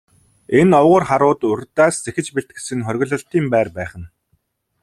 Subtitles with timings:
[0.59, 4.07] Энэ овгор харууд урьдаас зэхэж бэлтгэсэн хориглолтын байр байх нь.